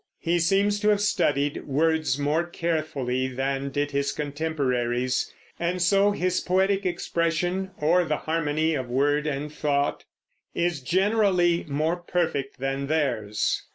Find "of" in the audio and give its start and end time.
8.73-8.89